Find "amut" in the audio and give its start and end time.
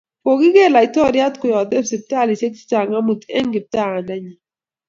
2.99-3.21